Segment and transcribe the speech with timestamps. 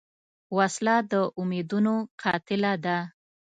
[0.57, 2.97] وسله د امیدونو قاتله ده